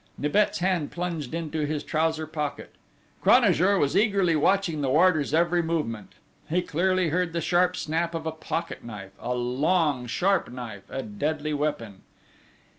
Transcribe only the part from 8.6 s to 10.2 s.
knife a long